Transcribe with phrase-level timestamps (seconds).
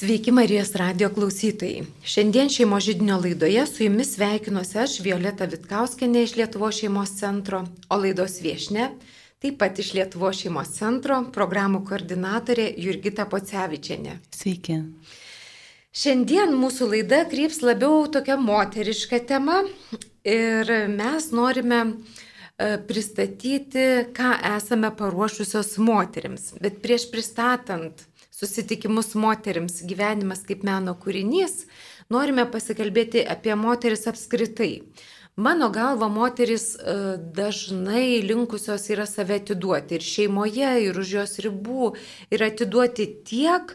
[0.00, 1.82] Sveiki Marijos radio klausytojai.
[2.04, 7.60] Šiandien šeimo žydinio laidoje su jumis sveikinuosi aš Violeta Vitkauskenė iš Lietuvo šeimos centro,
[7.92, 8.86] o laidos viešne
[9.44, 14.16] taip pat iš Lietuvo šeimos centro programų koordinatorė Jurgita Pocevičianė.
[14.32, 14.80] Sveiki.
[15.92, 19.60] Šiandien mūsų laida kryps labiau tokia moteriška tema
[20.24, 26.54] ir mes norime e, pristatyti, ką esame paruošusios moteriams.
[26.56, 28.08] Bet prieš pristatant
[28.40, 31.66] susitikimus moteriams gyvenimas kaip meno kūrinys,
[32.12, 34.72] norime pasikalbėti apie moteris apskritai.
[35.40, 36.94] Mano galva, moteris e,
[37.36, 41.94] dažnai linkusios yra save atiduoti ir šeimoje, ir už jos ribų,
[42.34, 43.72] ir atiduoti tiek,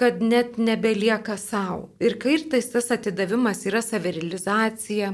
[0.00, 1.90] kad net nebelieka savo.
[2.00, 5.10] Ir kartais tas atidavimas yra savirealizacija,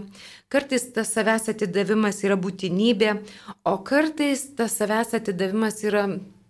[0.52, 3.16] kartais tas savęs atidavimas yra būtinybė,
[3.66, 6.04] o kartais tas savęs atidavimas yra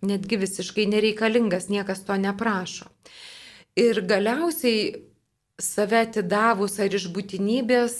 [0.06, 2.88] netgi visiškai nereikalingas, niekas to neprašo.
[3.76, 5.02] Ir galiausiai
[5.60, 7.96] save atidavus ar iš būtinybės,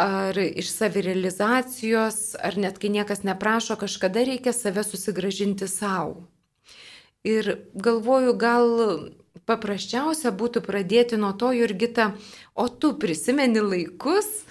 [0.00, 6.26] ar iš savirealizacijos, ar net kai niekas neprašo, kažkada reikia save susigražinti savo.
[7.24, 8.70] Ir galvoju, gal
[9.46, 12.12] paprasčiausia būtų pradėti nuo to, Jurgita,
[12.54, 14.44] o tu prisimeni laikus,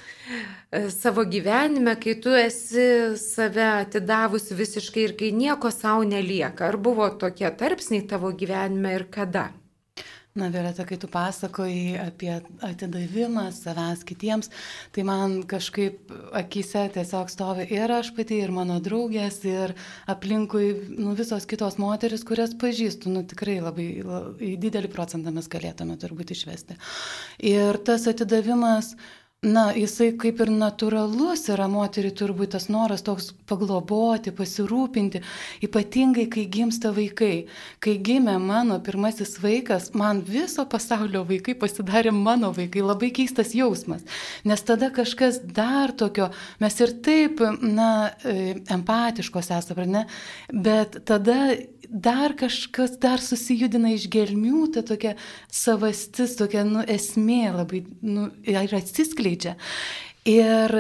[0.72, 2.84] E, savo gyvenime, kai tu esi
[3.18, 6.68] save atidavusi visiškai ir kai nieko savo nelieka.
[6.68, 9.48] Ar buvo tokie tarpsniai tavo gyvenime ir kada?
[10.40, 12.32] Na, Violeta, kai tu pasakoji apie
[12.64, 14.48] atidavimą savęs kitiems,
[14.96, 19.76] tai man kažkaip akise tiesiog stovi ir aš pati, ir mano draugės, ir
[20.10, 26.00] aplinkui nu, visos kitos moteris, kurias pažįstu, nu, tikrai labai, labai didelį procentą mes galėtume
[26.00, 26.80] turbūt išvesti.
[27.52, 33.30] Ir tas atidavimas, uh, Na, jisai kaip ir natūralus yra moteriai turbūt tas noras toks
[33.48, 35.22] pagloboti, pasirūpinti,
[35.64, 37.46] ypatingai kai gimsta vaikai.
[37.80, 44.04] Kai gimė mano pirmasis vaikas, man viso pasaulio vaikai pasidarė mano vaikai, labai keistas jausmas.
[44.44, 50.04] Nes tada kažkas dar tokio, mes ir taip, na, e, empatiškos esame, ne?
[50.52, 51.56] Bet tada
[51.90, 55.16] dar kažkas dar susijudina iš gelmių, ta tokia
[55.52, 59.56] savastis, tokia nu, esmė labai nu, ir atsiskleidžia.
[60.30, 60.76] Ir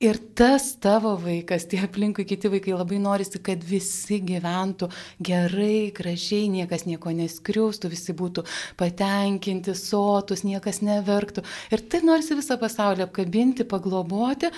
[0.00, 4.86] Ir tas tavo vaikas, tie aplinkui kiti vaikai labai norisi, kad visi gyventų
[5.28, 8.46] gerai, gražiai, niekas nieko neskriaustų, visi būtų
[8.80, 11.44] patenkinti, sotus, niekas neverktų.
[11.68, 14.48] Ir taip norisi visą pasaulį apkabinti, pagloboti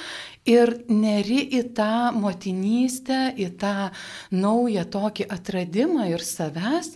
[0.46, 3.90] ir neri į tą motinystę, į tą
[4.30, 6.92] naują tokį atradimą ir savęs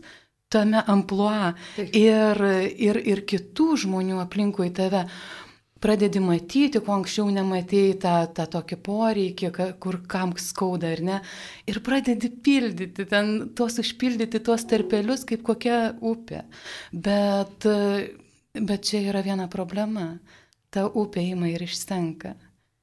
[0.55, 1.51] tame ampluo
[1.83, 2.47] ir,
[2.79, 5.03] ir, ir kitų žmonių aplinkui tave
[5.83, 9.51] pradedi matyti, ko anksčiau nematėjai tą, tą tokį poreikį,
[9.83, 11.21] kur kam skauda ar ne,
[11.69, 16.45] ir pradedi pildyti, ten tuos užpildyti tuos tarpelius kaip kokia upė.
[16.93, 17.69] Bet,
[18.57, 20.15] bet čia yra viena problema.
[20.73, 22.35] Ta upė ima ir išsenka.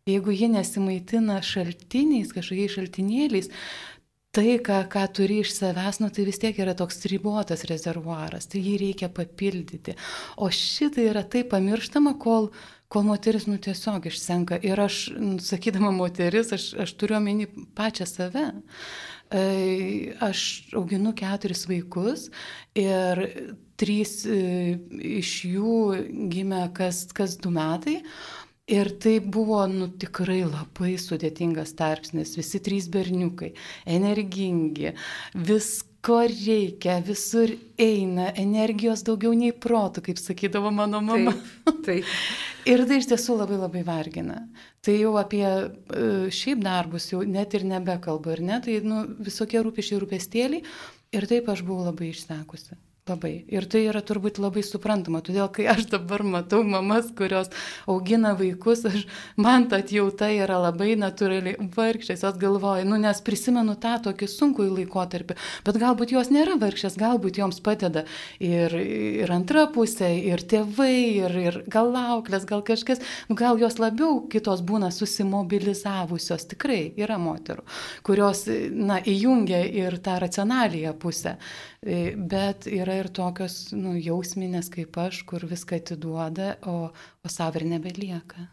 [0.08, 3.50] Jeigu ji nesimaitina šaltiniais, kažkokiais šaltinėliais,
[4.36, 8.64] tai, ką, ką turi iš savęs, nu, tai vis tiek yra toks ribotas rezervuaras, tai
[8.66, 9.94] jį reikia papildyti.
[10.42, 12.50] O šitai yra taip pamirštama, kol,
[12.94, 14.60] kol moteris, nu, tiesiog išsenka.
[14.66, 18.46] Ir aš, nu, sakydama moteris, aš, aš turiu omeny pačią save.
[19.34, 19.44] E,
[20.22, 20.44] aš
[20.78, 22.28] auginu keturis vaikus
[22.78, 23.24] ir
[23.82, 24.38] trys e,
[25.24, 25.78] iš jų
[26.34, 28.02] gimė kas, kas du metai.
[28.72, 32.38] Ir tai buvo nu, tikrai labai sudėtingas tarpsnis.
[32.40, 33.52] Visi trys berniukai,
[33.98, 34.94] energingi,
[35.36, 41.34] visko ko reikia, visur eina, energijos daugiau nei protų, kaip sakydavo mano mama.
[41.66, 41.84] Taip.
[41.88, 42.16] taip.
[42.74, 44.42] ir tai iš tiesų labai labai vargina.
[44.84, 45.68] Tai jau apie e,
[46.34, 50.66] šiaip darbus jau net ir nebekalbu, ir ne, tai nu, visokie rūpešiai rūpestėliai.
[51.14, 52.76] Ir taip aš buvau labai išsekusi.
[53.04, 53.42] Labai.
[53.52, 57.50] Ir tai yra turbūt labai suprantama, todėl kai aš dabar matau mamas, kurios
[57.84, 59.02] augina vaikus, aš,
[59.36, 64.70] man ta atjauta yra labai natūraliai vargšės, jos galvoja, nu nes prisimenu tą tokį sunkų
[64.70, 65.36] laikotarpį,
[65.68, 68.06] bet galbūt jos nėra vargšės, galbūt joms padeda
[68.40, 70.96] ir, ir antra pusė, ir tėvai,
[71.26, 77.20] ir, ir gal lauklės, gal kažkas, nu, gal jos labiau kitos būna susimobilizavusios, tikrai yra
[77.20, 77.68] moterų,
[78.08, 81.36] kurios, na, įjungia ir tą racionaliją pusę.
[81.84, 86.92] E, bet yra ir tokios nu, jausminės kaip aš, kur viską atiduoda, o,
[87.24, 88.50] o savo ir nebelieka.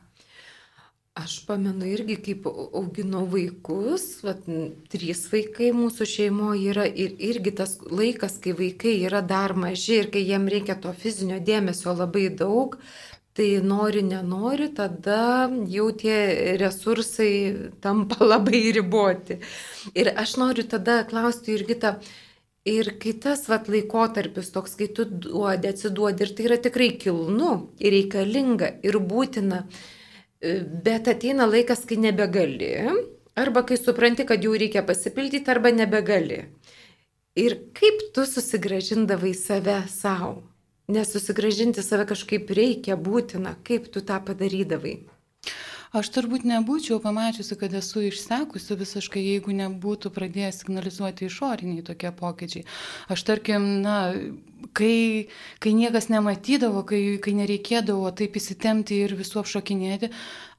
[1.18, 4.44] Aš pamenu irgi, kaip auginau vaikus, vat,
[4.92, 10.10] trys vaikai mūsų šeimoje yra ir irgi tas laikas, kai vaikai yra dar maži ir
[10.14, 12.78] kai jiem reikia to fizinio dėmesio labai daug,
[13.34, 17.32] tai nori, nenori, tada jau tie resursai
[17.82, 19.40] tampa labai riboti.
[19.94, 21.96] Ir aš noriu tada klausti irgi tą,
[22.68, 27.52] Ir kai tas vat, laikotarpis toks, kai tu duodi, atsiduodi, ir tai yra tikrai kilnu,
[27.80, 29.62] ir reikalinga, ir būtina,
[30.44, 32.74] e, bet ateina laikas, kai nebegali,
[33.40, 36.42] arba kai supranti, kad jau reikia pasipildyti, arba nebegali.
[37.40, 40.42] Ir kaip tu susigražindavai save savo?
[40.90, 44.98] Nes susigražinti save kažkaip reikia, būtina, kaip tu tą padarydavai?
[45.90, 52.62] Aš turbūt nebūčiau pamačiusi, kad esu išsekusi visiškai, jeigu nebūtų pradėję signalizuoti išoriniai tokie pokyčiai.
[53.10, 53.96] Aš tarkim, na,
[54.76, 55.26] kai,
[55.58, 60.12] kai niekas nematydavo, kai, kai nereikėdavo taip įsitemti ir visų apšokinėti,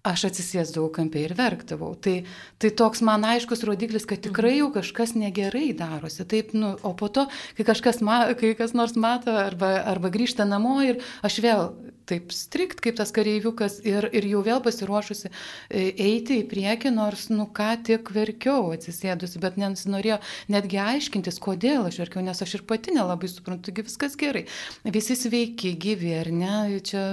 [0.04, 1.94] aš atsisėsdavau kampė ir verkdavau.
[1.96, 2.18] Tai,
[2.60, 6.26] tai toks man aiškus rodiklis, kad tikrai jau kažkas negerai darosi.
[6.28, 10.50] Taip, nu, o po to, kai kažkas, ma, kai kas nors mato arba, arba grįžta
[10.50, 11.70] namo ir aš vėl
[12.12, 17.28] taip strikt kaip tas kareiviukas ir, ir jau vėl pasiruošusi e, eiti į priekį, nors,
[17.34, 20.20] nu, ką tik verkiau atsisėdusi, bet nesinorėjau
[20.52, 24.46] netgi aiškintis, kodėl aš verkiau, nes aš ir pati nelabai suprantu, taigi viskas gerai.
[24.84, 26.56] Visi sveiki, gyvi, ar ne,
[26.86, 27.06] čia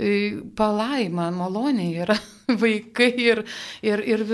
[0.00, 2.18] e, palaima, malonė yra
[2.64, 3.42] vaikai ir,
[3.86, 4.24] ir, ir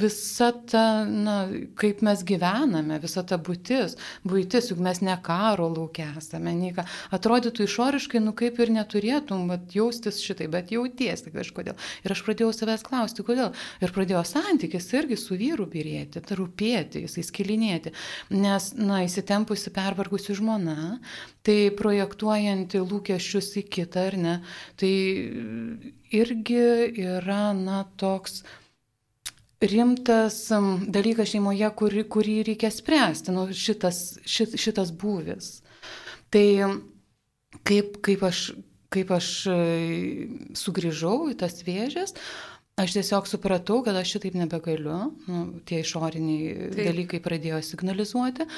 [0.00, 1.36] visa ta, na,
[1.80, 3.96] kaip mes gyvename, visa ta būtis,
[4.26, 6.84] būtis, juk mes ne karo laukia esame, nei ką.
[7.16, 11.78] Atrodytų išoriškai, nu kaip ir neturėtum vat, jaustis šitai, bet jautiesi kažkodėl.
[12.04, 13.52] Ir aš pradėjau savęs klausti, kodėl.
[13.82, 17.94] Ir pradėjo santykis irgi su vyru birėti, rūpėti, jisai skilinėti.
[18.34, 20.98] Nes, na, įsitempusi pervargusi žmona,
[21.46, 24.36] tai projektuojanti lūkesčius į kitą, ar ne,
[24.80, 24.92] tai
[26.14, 26.64] irgi
[27.04, 28.42] yra, na, toks
[29.60, 30.38] rimtas
[30.88, 35.58] dalykas šeimoje, kurį, kurį reikia spręsti, nu, šitas, šit, šitas būvis.
[36.32, 36.46] Tai
[37.66, 38.50] kaip, kaip aš
[38.90, 39.58] kaip aš e,
[40.58, 42.16] sugrįžau į tas vėžės,
[42.80, 46.86] aš tiesiog supratau, kad aš šitaip nebegaliu, nu, tie išoriniai Taip.
[46.90, 48.48] dalykai pradėjo signalizuoti.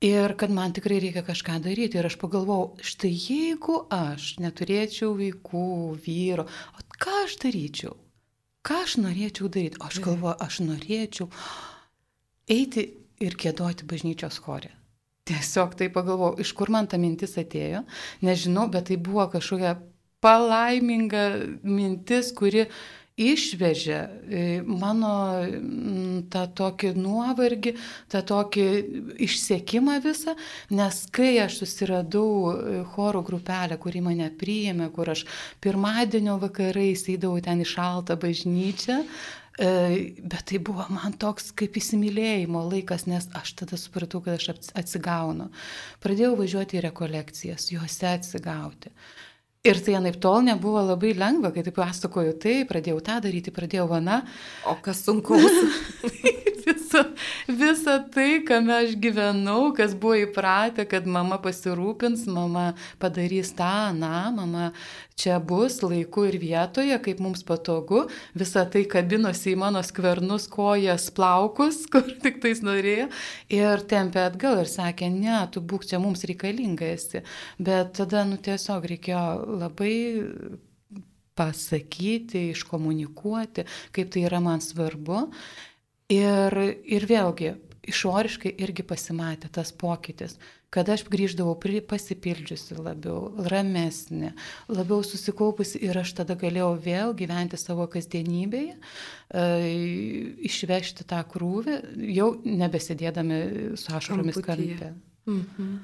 [0.00, 1.98] Ir kad man tikrai reikia kažką daryti.
[2.00, 5.64] Ir aš pagalvojau, štai jeigu aš neturėčiau vaikų,
[6.06, 7.92] vyro, o ką aš daryčiau?
[8.64, 9.76] Ką aš norėčiau daryti?
[9.76, 11.28] O aš galvoju, aš norėčiau
[12.48, 12.86] eiti
[13.20, 14.72] ir kėduoti bažnyčios chorę.
[15.28, 17.84] Tiesiog tai pagalvojau, iš kur man ta mintis atėjo,
[18.24, 19.76] nežinau, bet tai buvo kažkokia
[20.24, 21.26] palaiminga
[21.60, 22.66] mintis, kuri
[23.20, 25.12] išvežė e, mano
[26.32, 27.74] tą tokį nuovargį,
[28.12, 28.66] tą tokį
[29.26, 30.36] išsiekimą visą,
[30.74, 35.26] nes kai aš susiradau e, choro grupelę, kuri mane priėmė, kur aš
[35.60, 39.02] pirmadienio vakarais eidavau ten į šaltą bažnyčią,
[39.60, 44.62] E, bet tai buvo man toks kaip įsimylėjimo laikas, nes aš tada supratau, kad aš
[44.78, 45.50] atsigaunu.
[46.00, 48.94] Pradėjau važiuoti į rekolekcijas, juose atsigauti.
[49.60, 53.90] Ir tai anaip tol nebuvo labai lengva, kai taip pasakoju, tai pradėjau tą daryti, pradėjau
[53.90, 54.22] vana.
[54.64, 55.58] O kas sunkaus?
[56.64, 57.02] visa,
[57.44, 62.70] visa tai, kame aš gyvenau, kas buvo įpratę, kad mama pasirūpins, mama
[63.04, 64.70] padarys tą, na, mama
[65.20, 68.06] čia bus laiku ir vietoje, kaip mums patogu,
[68.38, 73.10] visa tai kabinosi į mano skvernus, kojas, plaukus, kur tik tais norėjo,
[73.52, 77.24] ir tempė atgal ir sakė, ne, tu būk čia mums reikalinga esi.
[77.60, 79.24] Bet tada, nu, tiesiog reikėjo
[79.60, 79.94] labai
[81.40, 83.64] pasakyti, iškomunikuoti,
[83.96, 85.26] kaip tai yra man svarbu.
[86.10, 86.56] Ir,
[86.90, 87.54] ir vėlgi,
[87.88, 90.36] išoriškai irgi pasimatė tas pokytis,
[90.70, 91.56] kad aš grįždavau
[91.88, 94.32] pasipildžiusi labiau, ramesnė,
[94.70, 99.46] labiau susikaupusi ir aš tada galėjau vėl gyventi savo kasdienybėje, e,
[100.50, 101.78] išvežti tą krūvį,
[102.14, 103.40] jau nebesidėdami
[103.80, 104.94] su ašaromis kampė.
[105.30, 105.78] Mhm.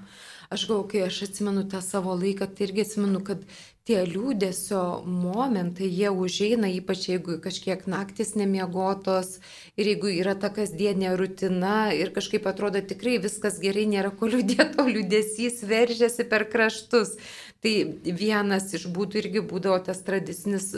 [0.50, 3.41] Aš galvoju, kai aš atsimenu tą savo laiką, tai irgi atsimenu, kad
[3.87, 9.37] tie liūdėsio momentai, jie užeina, ypač jeigu kažkiek naktis nemiegotos
[9.79, 14.81] ir jeigu yra ta kasdienė rutina ir kažkaip atrodo tikrai viskas gerai, nėra ko liūdėti,
[14.83, 17.15] o liūdėsys veržiasi per kraštus.
[17.62, 17.75] Tai
[18.23, 20.73] vienas iš būdų irgi būdavo tas tradicinis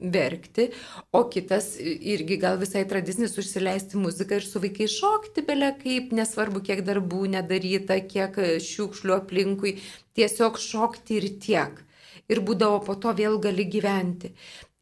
[0.00, 0.70] verkti,
[1.12, 6.64] o kitas irgi gal visai tradicinis užsileisti muziką ir su vaikais šokti belė kaip, nesvarbu,
[6.70, 9.76] kiek darbų nedaryta, kiek šiukšlių aplinkui,
[10.18, 11.84] tiesiog šokti ir tiek.
[12.30, 14.34] Ir būdavo po to vėl gali gyventi.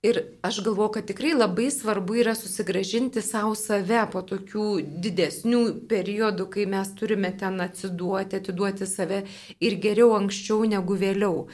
[0.06, 4.66] Ir aš galvoju, kad tikrai labai svarbu yra susigražinti savo save po tokių
[5.02, 9.24] didesnių periodų, kai mes turime ten atsiduoti, atiduoti save
[9.58, 11.48] ir geriau anksčiau negu vėliau.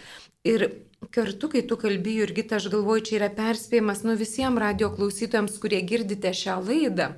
[0.45, 0.67] Ir
[1.11, 5.81] kartu, kai tu kalbėjai, Jurgita, aš galvoju, čia yra perspėjimas nu visiems radio klausytojams, kurie
[5.87, 7.11] girdite šią laidą,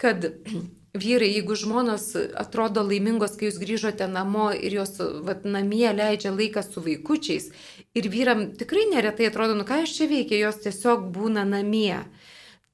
[0.00, 0.28] kad
[1.06, 6.64] vyrai, jeigu žmonos atrodo laimingos, kai jūs grįžote namo ir jos vat, namie leidžia laiką
[6.66, 7.50] su vaikučiais,
[7.96, 12.04] ir vyram tikrai neretai atrodo, nu ką aš čia veikia, jos tiesiog būna namie.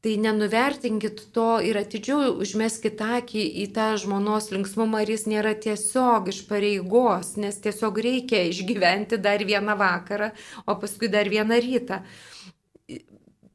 [0.02, 6.26] Tai nenuvertinkit to ir atidžiau užmeskit akį į tą žmonos linksmumą, ar jis nėra tiesiog
[6.32, 10.32] iš pareigos, nes tiesiog reikia išgyventi dar vieną vakarą,
[10.66, 12.00] o paskui dar vieną rytą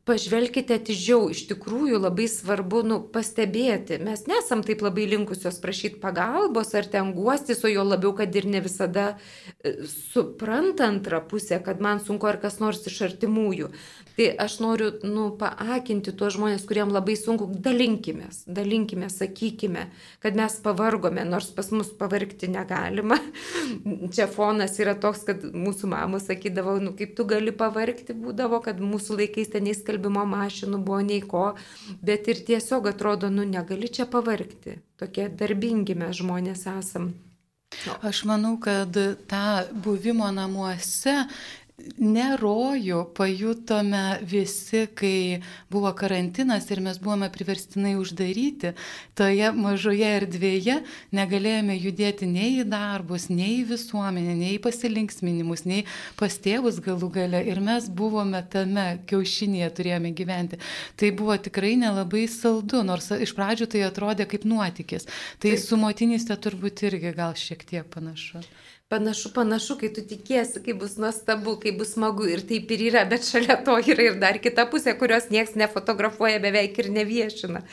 [0.08, 4.00] pažvelkite atidžiau, iš tikrųjų labai svarbu nu, pastebėti.
[4.04, 8.48] Mes nesam taip labai linkusios prašyti pagalbos ar ten guostis, o jo labiau, kad ir
[8.48, 13.72] ne visada e, supranta antrą pusę, kad man sunku ar kas nors iš artimųjų.
[14.18, 19.84] Tai aš noriu nu, paakinti tuos žmonės, kuriems labai sunku, dalinkimės, dalinkime, sakykime,
[20.24, 23.20] kad mes pavargome, nors pas mus pavargti negalima.
[24.16, 28.82] Čia fonas yra toks, kad mūsų mamos sakydavo, nu kaip tu gali pavargti, būdavo, kad
[28.82, 31.56] mūsų laikais ten neįskalbimo mašinų buvo nei ko,
[32.01, 34.80] bet ir tiesiog atrodo, nu negali čia pavargti.
[34.98, 37.13] Tokie darbingi mes žmonės esam.
[38.01, 38.94] Aš manau, kad
[39.27, 41.27] tą buvimo namuose
[41.77, 48.72] ne rojų pajutome visi, kai buvo karantinas ir mes buvome priverstinai uždaryti
[49.17, 50.79] toje mažoje erdvėje,
[51.13, 55.86] negalėjome judėti nei į darbus, nei į visuomenę, nei į pasilinksminimus, nei
[56.17, 60.62] pas tėvus galų gale ir mes buvome tame kiaušinėje turėjome gyventi.
[60.98, 65.05] Tai buvo tikrai nelabai saldu, nors iš pradžių tai atrodė kaip nuotykis.
[65.38, 65.62] Tai Taip.
[65.62, 68.41] su motinystė turbūt irgi gal šiek tiek panašu
[68.89, 73.03] panašu, panašu, kai tu tikėsi, kai bus nuostabu, kai bus smagu ir taip ir yra,
[73.10, 77.63] bet šalia to yra ir dar kita pusė, kurios niekas nefotografuoja beveik ir neviešina.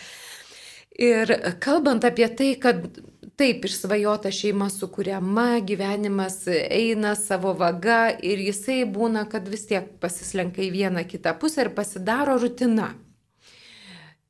[0.95, 1.31] Ir
[1.63, 2.85] kalbant apie tai, kad
[3.39, 10.63] taip išsvajota šeima sukūriama, gyvenimas eina savo vaga ir jisai būna, kad vis tiek pasislenka
[10.63, 12.93] į vieną kitą pusę ir pasidaro rutina.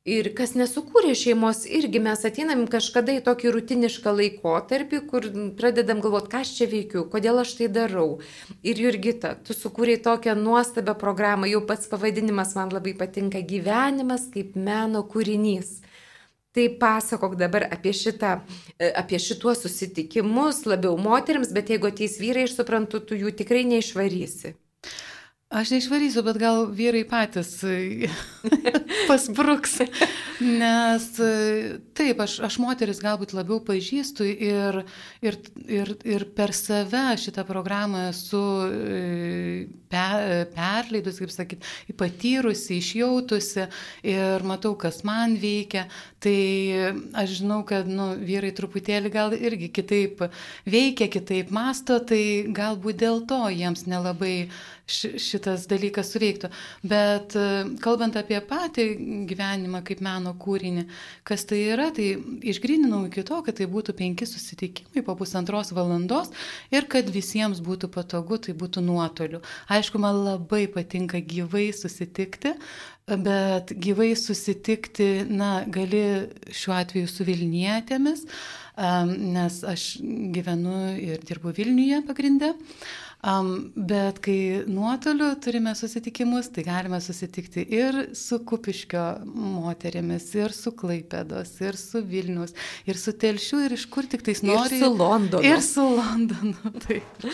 [0.05, 5.25] Ir kas nesukūrė šeimos, irgi mes ateinam kažkada į tokį rutinišką laikotarpį, kur
[5.57, 8.19] pradedam galvoti, ką aš čia veikiu, kodėl aš tai darau.
[8.61, 14.53] Ir Jurgita, tu sukūrėjai tokią nuostabią programą, jau pats pavadinimas man labai patinka- gyvenimas kaip
[14.61, 15.81] meno kūrinys.
[16.53, 18.43] Tai pasakok dabar apie, šitą,
[18.79, 23.65] e, apie šituos susitikimus, labiau moteriams, bet jeigu ateis vyrai, aš suprantu, tu jų tikrai
[23.65, 24.55] neišvarysi.
[25.53, 27.51] Aš neišvarysiu, bet gal vyrai patys
[29.09, 29.77] pasbruks.
[30.41, 31.05] Nes
[31.95, 34.81] taip, aš, aš moteris galbūt labiau pažįstu ir,
[35.23, 38.41] ir, ir, ir per save šitą programą esu
[39.93, 41.69] per, perleidus, kaip sakyt,
[42.01, 43.69] patyrusi, išjautusi
[44.11, 45.87] ir matau, kas man veikia.
[46.25, 46.39] Tai
[47.21, 50.25] aš žinau, kad nu, vyrai truputėlį gal irgi kitaip
[50.65, 54.49] veikia, kitaip masto, tai galbūt dėl to jiems nelabai
[54.87, 56.51] šitas dalykas suveiktų.
[56.85, 57.45] Bet e,
[57.85, 58.87] kalbant apie patį
[59.31, 60.87] gyvenimą kaip meno kūrinį,
[61.27, 62.13] kas tai yra, tai
[62.45, 66.33] išgrininau iki to, kad tai būtų penki susitikimai po pusantros valandos
[66.75, 69.41] ir kad visiems būtų patogu, tai būtų nuotoliu.
[69.73, 72.55] Aišku, man labai patinka gyvai susitikti,
[73.09, 76.05] bet gyvai susitikti, na, gali
[76.53, 78.25] šiuo atveju su Vilnietėmis,
[79.21, 79.89] nes aš
[80.35, 82.55] gyvenu ir dirbu Vilniuje pagrindę.
[83.25, 90.75] Um, bet kai nuotoliu turime susitikimus, tai galime susitikti ir su Kupiškio moterimis, ir su
[90.77, 92.53] Klaipėdos, ir su Vilnius,
[92.85, 94.77] ir su Telšiu, ir iš kur tik tais nori.
[94.77, 95.41] Ir su Londonu.
[95.41, 96.75] Ir su Londonu.
[96.85, 97.25] Taip.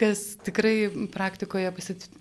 [0.00, 1.68] Kas tikrai praktikoje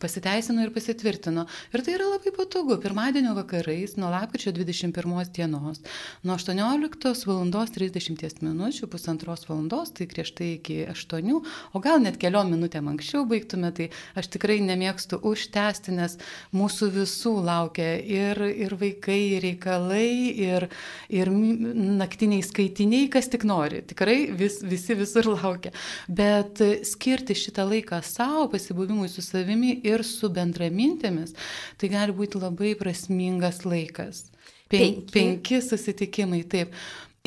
[0.03, 1.47] pasiteisino ir pasitvirtino.
[1.71, 2.75] Ir tai yra labai patogu.
[2.83, 5.79] Pirmadienio vakarais nuo lapkričio 21 dienos,
[6.27, 7.47] nuo 18 val.
[7.79, 8.59] 30 min.
[8.91, 11.39] pusantros valandos, tai griežtai iki 8,
[11.71, 16.17] o gal net keliom minutėm anksčiau baigtume, tai aš tikrai nemėgstu užtęsti, nes
[16.55, 20.11] mūsų visų laukia ir, ir vaikai, ir reikalai,
[20.45, 20.67] ir,
[21.13, 23.83] ir naktiniai skaitiniai, kas tik nori.
[23.89, 25.73] Tikrai vis, visi visur laukia.
[26.07, 31.35] Bet skirti šitą laiką savo, pasibuvimui su savimi ir su bendramintėmis,
[31.79, 34.25] tai gali būti labai prasmingas laikas.
[34.69, 35.13] Pen, penki.
[35.13, 36.75] penki susitikimai, taip.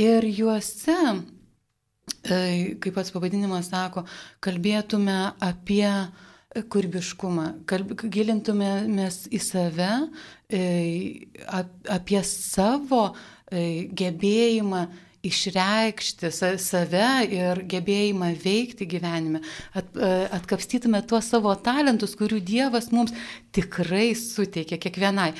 [0.00, 0.98] Ir juose
[2.22, 4.04] kaip pats pavadinimas sako,
[4.42, 5.88] kalbėtume apie
[6.52, 9.92] kūrybiškumą, kalb, gilintumėmės į save,
[10.52, 10.64] e,
[11.48, 14.84] apie savo e, gebėjimą
[15.22, 19.40] išreikšti save ir gebėjimą veikti gyvenime,
[19.78, 19.94] at,
[20.34, 23.14] atkapstytume tuos savo talentus, kurių Dievas mums
[23.52, 25.32] tikrai suteikia kiekvienai.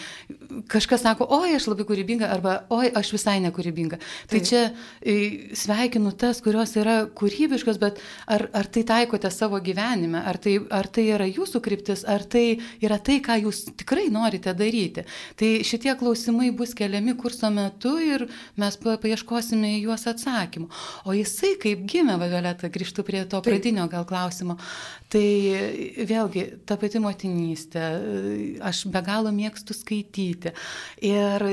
[0.71, 3.99] Kažkas sako, oi, aš labai kūrybinga, arba oi, aš visai nekūrybinga.
[4.31, 4.49] Tai Taip.
[4.49, 4.62] čia
[5.57, 8.00] sveikinu tas, kurios yra kūrybiškos, bet
[8.31, 12.59] ar, ar tai taikote savo gyvenime, ar tai, ar tai yra jūsų kryptis, ar tai
[12.85, 15.07] yra tai, ką jūs tikrai norite daryti.
[15.40, 18.26] Tai šitie klausimai bus keliami kurso metu ir
[18.61, 20.69] mes paieškosime į juos atsakymų.
[21.09, 24.59] O jisai kaip gimė, Vavioleta, grįžtu prie to pradinio gal klausimo,
[25.12, 25.25] tai
[26.09, 28.01] vėlgi ta pati motinystė,
[28.64, 30.52] aš be galo mėgstu skaityti.
[31.06, 31.47] Ir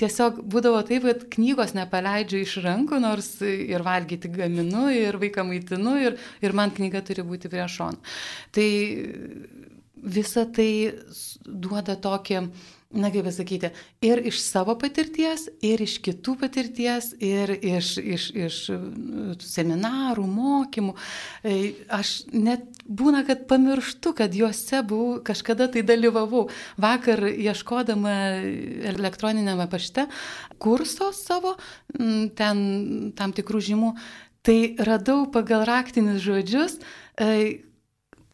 [0.00, 5.96] tiesiog būdavo taip, kad knygos nepaleidžiu iš rankų, nors ir valgyti gaminu, ir vaiką maitinu,
[6.02, 8.16] ir, ir man knyga turi būti prieš šoną.
[8.56, 8.70] Tai
[10.06, 10.70] visa tai
[11.44, 12.42] duoda tokį
[12.96, 13.70] na kaip pasakyti,
[14.04, 18.58] ir iš savo patirties, ir iš kitų patirties, ir iš, iš, iš
[19.44, 20.96] seminarų, mokymų.
[21.44, 21.56] E,
[21.92, 26.46] aš net būna, kad pamirštu, kad juose buvau, kažkada tai dalyvavau.
[26.80, 28.16] Vakar ieškodama
[28.94, 30.06] elektroninėme pašte
[30.62, 31.56] kurso savo,
[31.96, 33.92] ten tam tikrų žymų,
[34.46, 36.78] tai radau pagal raktinius žodžius,
[37.18, 37.65] e,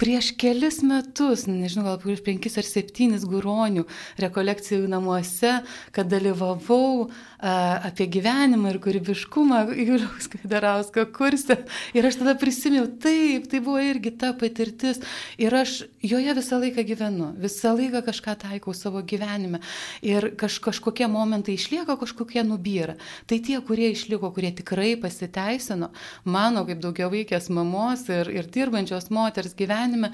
[0.02, 3.84] prieš kelis metus, nežinau, gal prieš penkis ar septynis guronių
[4.22, 5.60] rekolekcijų namuose,
[5.94, 7.10] kad dalyvavau
[7.42, 11.56] apie gyvenimą ir kūrybiškumą Juliaus Kaidarausko kurse.
[11.94, 15.00] Ir aš tada prisiminiau, taip, tai buvo irgi ta patirtis.
[15.42, 19.58] Ir aš joje visą laiką gyvenu, visą laiką kažką taikau savo gyvenime.
[20.06, 22.94] Ir kaž, kažkokie momentai išlieka, kažkokie nubyra.
[23.26, 25.90] Tai tie, kurie išliko, kurie tikrai pasiteisino,
[26.22, 30.10] mano kaip daugia vaikės mamos ir, ir dirbančios moters gyvenime, E,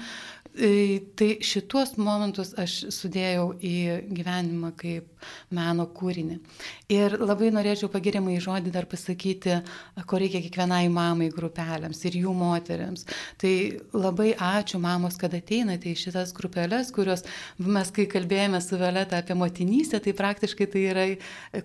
[0.59, 3.75] tai šituos momentus aš sudėjau į
[4.11, 5.07] gyvenimą kaip
[5.55, 6.37] meno kūrinį.
[6.91, 9.59] Ir labai norėčiau pagiriamą į žodį dar pasakyti,
[10.09, 13.05] ko reikia kiekvienai mamai grupelėms ir jų moteriams.
[13.39, 13.53] Tai
[13.95, 17.23] labai ačiū mamos, kad ateinate į šitas grupelės, kurios
[17.59, 21.07] mes, kai kalbėjome su Violeta apie motinystę, tai praktiškai tai yra,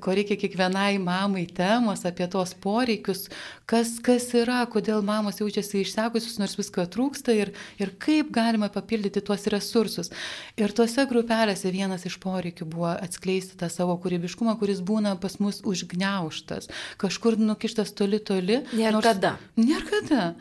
[0.02, 3.26] ko reikia kiekvienai mamai temos apie tos poreikius,
[3.70, 8.83] kas, kas yra, kodėl mamos jaučiasi išsekusius, nors visko trūksta ir, ir kaip galima papildyti
[9.24, 10.10] tuos resursus.
[10.56, 15.62] Ir tuose grupelėse vienas iš poreikių buvo atskleisti tą savo kūrybiškumą, kuris būna pas mus
[15.64, 18.62] užgneuštas, kažkur nukištas toli toli.
[18.72, 19.36] Niekada.
[19.56, 20.34] Niekada.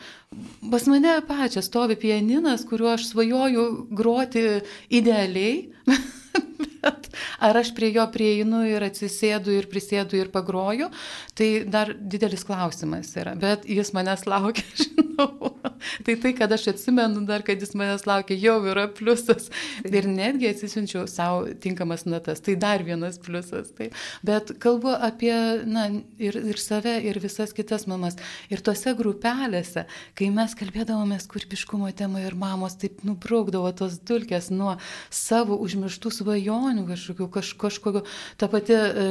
[0.72, 4.46] Pas mane pačią stovi pianinas, kuriuo aš svajoju groti
[4.90, 5.70] idealiai.
[6.84, 7.10] bet
[7.40, 10.90] ar aš prie jo prieinu ir atsisėdu ir prisėdu ir pagroju,
[11.38, 13.36] tai dar didelis klausimas yra.
[13.40, 15.54] Bet jis manęs laukia, žinau.
[16.06, 19.50] tai tai, kad aš atsimenu dar, kad jis manęs laukia, jau yra pliusas.
[19.88, 22.44] Ir netgi atsisinčiau savo tinkamas natas.
[22.44, 23.72] Tai dar vienas pliusas.
[23.78, 23.90] Tai.
[24.26, 25.34] Bet kalbu apie
[25.70, 25.88] na,
[26.22, 28.18] ir, ir save, ir visas kitas mamas.
[28.54, 29.86] Ir tose grupelėse,
[30.18, 34.76] kai mes kalbėdavomės kūrybiškumo temą ir mamos taip nubraukdavo tos dulkės nuo
[35.14, 38.02] savo užmirštų svajonių kažkokių, kaž, kažkokio,
[38.38, 39.08] ta pati e,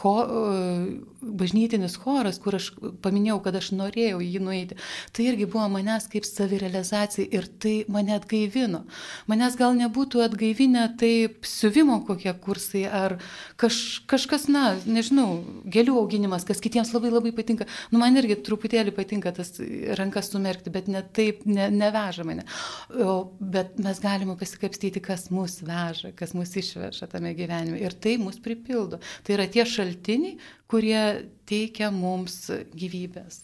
[0.00, 2.70] ho, e, bažnytinis choras, kur aš
[3.04, 4.78] paminėjau, kad aš norėjau jį nueiti,
[5.12, 8.84] tai irgi buvo manęs kaip savirealizacija ir tai mane atgaivino.
[9.30, 13.16] Manęs gal nebūtų atgaivinę taip siuvimo kokie kursai ar
[13.60, 17.66] kaž, kažkas, na, nežinau, gėlių auginimas, kas kitiems labai labai patinka.
[17.92, 19.54] Nu, man irgi truputėlį patinka tas
[19.98, 22.46] rankas sumerkti, bet ne taip ne, neveža mane.
[22.92, 27.80] O, bet mes galime pasikapstyti, kas mus veža, kas mus išveža tame gyvenime.
[27.82, 29.00] Ir tai mus pripildo.
[29.26, 30.38] Tai yra tie šaltiniai,
[30.72, 33.42] kurie teikia mums gyvybės.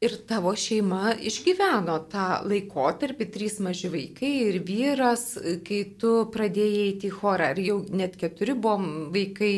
[0.00, 5.34] Ir tavo šeima išgyveno tą laikotarpį, trys maži vaikai ir vyras,
[5.66, 9.52] kai tu pradėjai eiti į chorą, ar jau net keturi buvo vaikai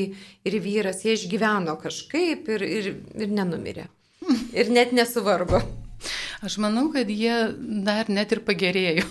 [0.48, 2.90] ir vyras, jie išgyveno kažkaip ir, ir,
[3.22, 3.86] ir nenumirė.
[4.58, 5.58] Ir net nesuvargo.
[6.42, 7.34] Aš manau, kad jie
[7.86, 9.06] dar net ir pagerėjo.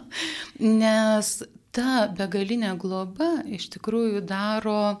[0.82, 1.30] Nes
[1.74, 5.00] ta begalinė globa iš tikrųjų daro,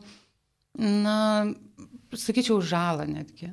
[0.78, 1.18] na,
[2.18, 3.52] sakyčiau, žalą netgi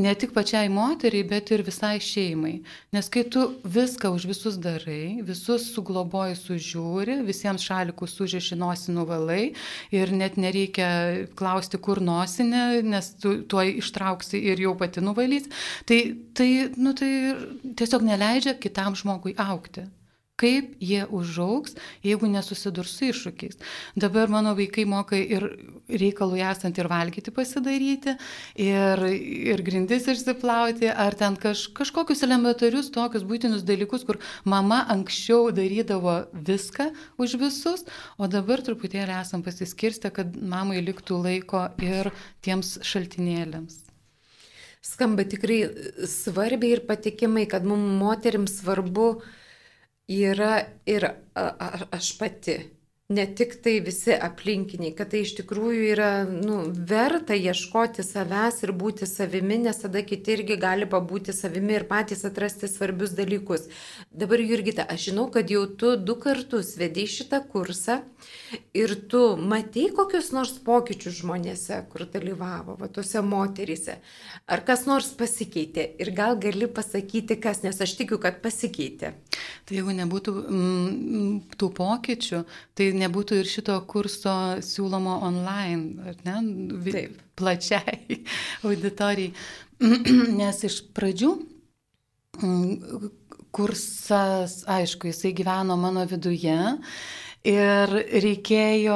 [0.00, 2.60] ne tik pačiai moteriai, bet ir visai šeimai.
[2.94, 9.42] Nes kai tu viską už visus darai, visus sugloboji, sužiūri, visiems šalikus sužeši nosį nuvalai
[9.94, 10.90] ir net nereikia
[11.38, 15.50] klausti, kur nosinė, nes tu tuo ištrauksi ir jau pati nuvalys,
[15.88, 16.02] tai,
[16.34, 17.12] tai, nu, tai
[17.76, 19.88] tiesiog neleidžia kitam žmogui aukti
[20.40, 21.76] kaip jie užaugs,
[22.06, 23.58] jeigu nesusidurs su iššūkiais.
[24.00, 25.46] Dabar mano vaikai moka ir
[25.90, 28.16] reikalų esant ir valgyti pasidaryti,
[28.60, 29.04] ir,
[29.52, 36.16] ir grindis išsiplauti, ar ten kaž, kažkokius elementarius tokius būtinus dalykus, kur mama anksčiau darydavo
[36.32, 37.84] viską už visus,
[38.16, 42.12] o dabar truputėlį esam pasiskirstę, kad mamai liktų laiko ir
[42.44, 43.86] tiems šaltinėlėms
[44.80, 45.58] skamba tikrai
[46.08, 49.10] svarbiai ir patikimai, kad mums moteriams svarbu
[50.10, 52.58] yra ir a, a, aš pati.
[53.10, 58.72] Ne tik tai visi aplinkiniai, kad tai iš tikrųjų yra nu, verta ieškoti savęs ir
[58.78, 63.66] būti savimi, nes tada kiti irgi gali pabūti savimi ir patys atrasti svarbius dalykus.
[64.14, 67.98] Dabar, Jurgita, aš žinau, kad jau tu du kartus vedai šitą kursą
[68.78, 73.98] ir tu matei kokius nors pokyčius žmonėse, kur dalyvavo, va, tuose moteryse.
[74.46, 79.16] Ar kas nors pasikeitė ir gal gali pasakyti, kas, nes aš tikiu, kad pasikeitė.
[79.66, 82.44] Tai jeigu nebūtų mm, tų pokyčių,
[82.78, 84.34] tai nebūtų ir šito kurso
[84.64, 86.36] siūlomo online, ne,
[86.90, 87.16] Taip.
[87.40, 88.20] plačiai
[88.66, 89.32] auditorijai.
[90.40, 91.30] Nes iš pradžių
[92.42, 93.08] mm,
[93.50, 96.58] kursas, aišku, jisai gyveno mano viduje
[97.40, 97.88] Ir
[98.20, 98.94] reikėjo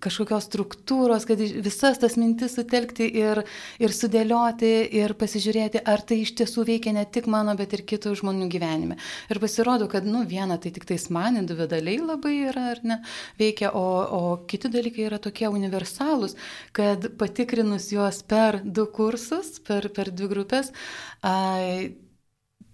[0.00, 3.42] kažkokios struktūros, kad visas tas mintis sutelkti ir,
[3.76, 8.14] ir sudėlioti ir pasižiūrėti, ar tai iš tiesų veikia ne tik mano, bet ir kitų
[8.22, 8.96] žmonių gyvenime.
[9.28, 12.98] Ir pasirodo, kad, nu, viena tai tik tais man individualiai labai yra, ar ne,
[13.36, 13.84] veikia, o,
[14.16, 16.38] o kiti dalykai yra tokie universalūs,
[16.72, 20.72] kad patikrinus juos per du kursus, per, per dvi grupės,
[21.20, 21.92] ai,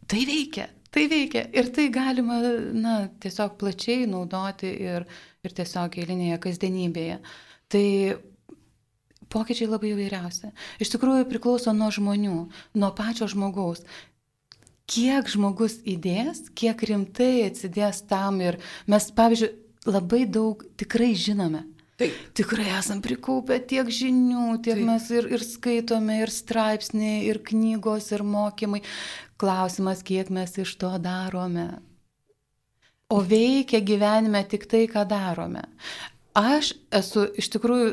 [0.06, 2.38] tai veikia tai veikia ir tai galima
[2.72, 5.08] na, tiesiog plačiai naudoti ir,
[5.42, 7.18] ir tiesiog eilinėje kasdienybėje.
[7.74, 7.86] Tai
[9.34, 10.52] pokyčiai labai įvairiausi.
[10.82, 12.38] Iš tikrųjų priklauso nuo žmonių,
[12.78, 13.82] nuo pačio žmogaus.
[14.90, 19.54] Kiek žmogus įdės, kiek rimtai atsidės tam ir mes, pavyzdžiui,
[19.88, 21.64] labai daug tikrai žinome.
[22.00, 22.14] Taip.
[22.34, 24.86] Tikrai esam prikaupę tiek žinių, tiek Taip.
[24.88, 28.82] mes ir, ir skaitome, ir straipsniai, ir knygos, ir mokymai.
[29.38, 31.68] Klausimas, kiek mes iš to darome.
[33.14, 35.62] O veikia gyvenime tik tai, ką darome.
[36.34, 37.88] Aš esu iš tikrųjų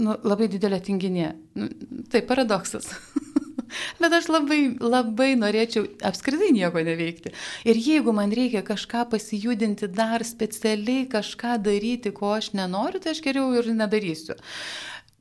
[0.00, 1.34] nu, labai didelė tinginė.
[1.60, 1.68] Nu,
[2.12, 2.88] tai paradoksas.
[4.00, 7.32] Bet aš labai, labai norėčiau apskritai nieko neveikti.
[7.68, 13.22] Ir jeigu man reikia kažką pasijudinti, dar specialiai kažką daryti, ko aš nenoriu, tai aš
[13.24, 14.38] geriau ir nedarysiu.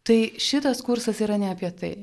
[0.05, 1.93] Tai šitas kursas yra ne apie tai.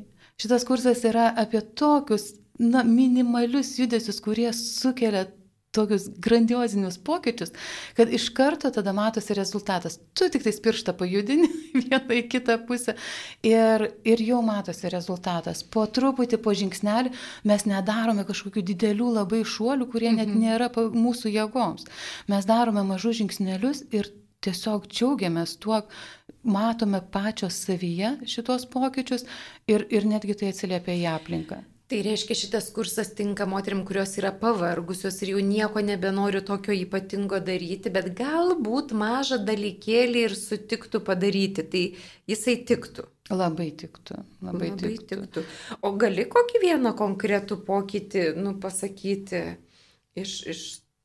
[0.42, 5.26] Šitas kursas yra apie tokius na, minimalius judesius, kurie sukelia
[5.72, 7.52] tokius grandiozinius pokyčius,
[7.96, 9.98] kad iš karto tada matosi rezultatas.
[10.14, 11.48] Tu tik tais pirštą pajudini
[11.80, 12.94] vieną į kitą pusę
[13.46, 15.64] ir, ir jau matosi rezultatas.
[15.64, 17.14] Po truputį, po žingsnelį
[17.48, 20.42] mes nedarome kažkokių didelių labai šuolių, kurie net mhm.
[20.44, 21.88] nėra mūsų jėgoms.
[22.28, 25.80] Mes darome mažus žingsnelius ir tiesiog džiaugiamės tuo,
[26.42, 29.24] matome pačios savyje šitos pokyčius
[29.70, 31.62] ir, ir netgi tai atsiliepia į aplinką.
[31.92, 37.36] Tai reiškia, šitas kursas tinka moterim, kurios yra pavargusios ir jau nieko nebenoriu tokio ypatingo
[37.44, 41.82] daryti, bet galbūt mažą dalykėlį ir sutiktų padaryti, tai
[42.32, 43.04] jisai tiktų.
[43.28, 44.16] Labai tiktų.
[44.40, 45.18] Labai, labai tiktų.
[45.20, 45.42] tiktų.
[45.84, 49.42] O gali kokį vieną konkretų pokytį, nu, pasakyti
[50.16, 50.62] iš, iš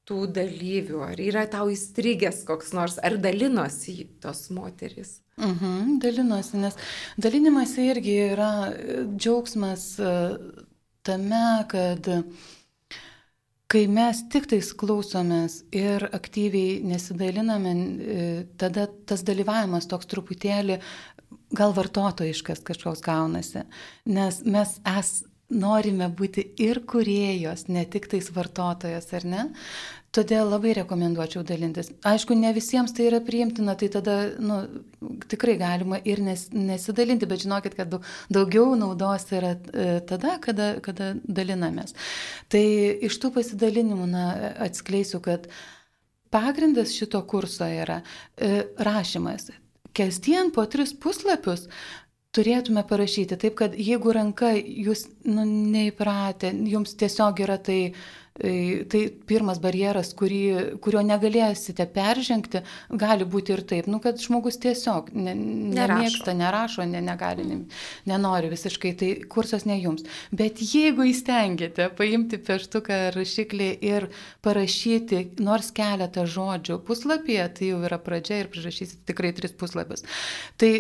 [0.08, 1.02] tų dalyvių?
[1.10, 5.18] Ar yra tau įstrigęs koks nors, ar dalinosi tos moteris?
[5.36, 6.80] Mhm, dalinosi, nes
[7.20, 8.52] dalinimas irgi yra
[9.20, 9.92] džiaugsmas
[11.08, 12.10] tame, kad
[13.72, 18.28] kai mes tik tais klausomės ir aktyviai nesidaliname, e,
[18.60, 20.80] tada tas dalyvavimas toks truputėlį
[21.56, 23.64] gal vartotojiškas kažkoks gaunasi,
[24.12, 25.12] nes mes es,
[25.48, 29.44] norime būti ir kuriejos, ne tik tais vartotojas, ar ne?
[30.16, 31.90] Todėl labai rekomenduočiau dalintis.
[32.08, 34.62] Aišku, ne visiems tai yra priimtina, tai tada nu,
[35.30, 37.92] tikrai galima ir nes, nesidalinti, bet žinokit, kad
[38.34, 41.94] daugiau naudos yra e, tada, kada, kada dalinamės.
[42.50, 42.64] Tai
[43.10, 44.26] iš tų pasidalinimų na,
[44.70, 45.52] atskleisiu, kad
[46.34, 49.52] pagrindas šito kurso yra e, rašymas.
[49.98, 51.68] Kasdien po tris puslapius
[52.38, 53.38] turėtume parašyti.
[53.40, 57.80] Taip, kad jeigu ranka jūs nu, neįpratę, jums tiesiog yra tai
[58.38, 60.42] tai pirmas barjeras, kurį,
[60.84, 65.34] kurio negalėsite peržengti, gali būti ir taip, nu, kad žmogus tiesiog ne,
[65.78, 67.60] nemėgsta, nerašo, ne, negali, ne,
[68.10, 70.06] nenori visiškai, tai kursas ne jums.
[70.36, 74.10] Bet jeigu įstengėte paimti pieštuką ar rašiklį ir
[74.46, 80.06] parašyti nors keletą žodžių puslapyje, tai jau yra pradžia ir prirašysite tikrai tris puslapius.
[80.62, 80.72] Tai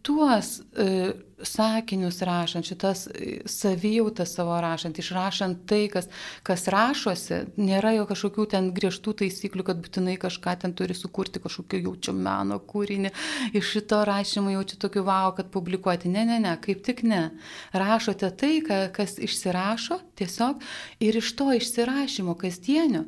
[0.00, 6.08] šituos e, sakinius rašant, šitas e, savijautas savo rašant, išrašant tai, kas,
[6.42, 11.80] kas rašosi, nėra jo kažkokių ten griežtų taisyklių, kad būtinai kažką ten turi sukurti, kažkokio
[11.84, 13.10] jaučio meno kūrinį,
[13.52, 16.08] iš šito rašymo jaučiu tokiu vau, kad publikuoti.
[16.08, 17.30] Ne, ne, ne, kaip tik ne.
[17.72, 18.60] Rašote tai,
[18.92, 20.62] kas išsirašo tiesiog
[21.00, 23.04] ir iš to išsirašymo kasdienio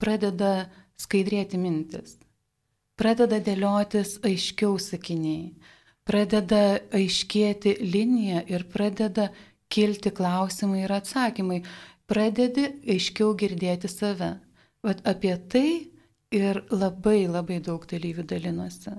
[0.00, 2.16] pradeda skaidrėti mintis,
[2.96, 5.52] pradeda dėliotis aiškiau sakiniai
[6.08, 9.30] pradeda aiškėti linija ir pradeda
[9.70, 11.62] kilti klausimai ir atsakymai.
[12.10, 14.34] Pradedi aiškiau girdėti save.
[14.82, 15.68] Vat apie tai
[16.34, 18.96] ir labai labai daug dalyvių dalinosi.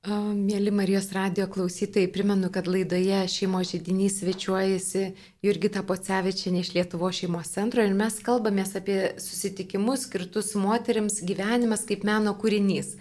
[0.00, 5.02] Mėly Marijos radio klausytojai, primenu, kad laidoje šeimo žydinys svečiuojasi
[5.44, 12.08] Jurgita Pocevičianė iš Lietuvo šeimos centro ir mes kalbamės apie susitikimus skirtus moteriams gyvenimas kaip
[12.08, 12.94] meno kūrinys.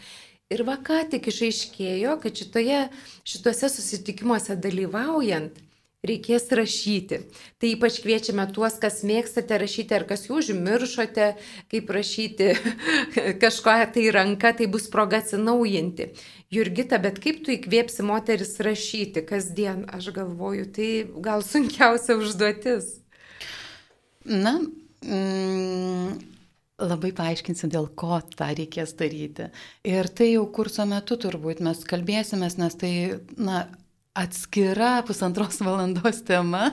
[0.49, 2.85] Ir va ką tik išaiškėjo, kad šitoje,
[3.27, 5.59] šituose susitikimuose dalyvaujant
[6.05, 7.19] reikės rašyti.
[7.59, 11.27] Tai ypač kviečiame tuos, kas mėgstate rašyti ar kas jūs užmiršote,
[11.71, 12.53] kaip rašyti
[13.43, 16.09] kažko tai ranka, tai bus proga atsinaujinti.
[16.49, 20.89] Jurgita, bet kaip tu įkvėpsi moteris rašyti kasdien, aš galvoju, tai
[21.21, 22.95] gal sunkiausia užduotis.
[24.25, 24.57] Na,
[25.03, 26.38] mm,
[26.79, 29.49] labai paaiškinsiu, dėl ko tą reikės daryti.
[29.87, 32.93] Ir tai jau kurso metu turbūt mes kalbėsimės, nes tai,
[33.37, 33.65] na,
[34.13, 36.71] atskira pusantros valandos tema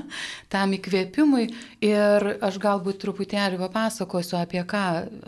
[0.52, 1.44] tam įkvėpimui
[1.84, 4.84] ir aš galbūt truputėlį papasakosiu apie ką